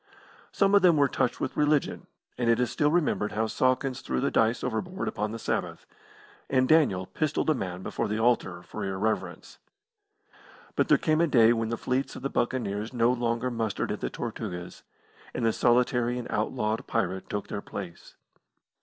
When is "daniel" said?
6.67-7.05